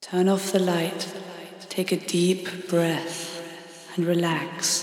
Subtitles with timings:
[0.00, 1.12] Turn off the light,
[1.68, 4.82] take a deep breath, and relax.